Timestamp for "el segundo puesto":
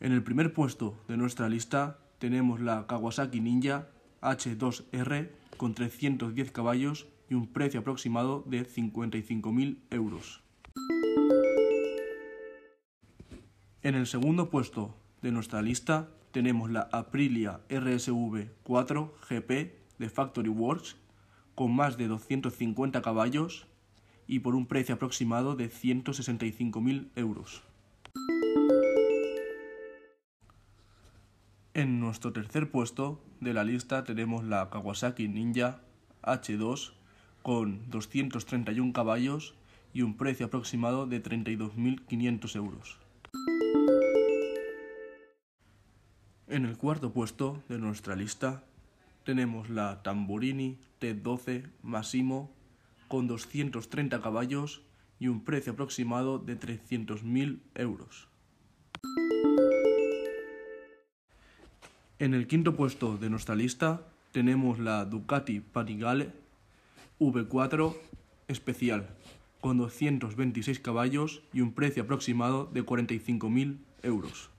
13.94-14.96